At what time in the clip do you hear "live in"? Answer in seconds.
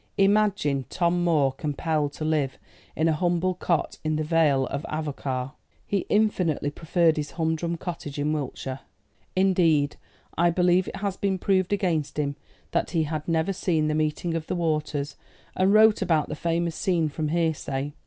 2.25-3.07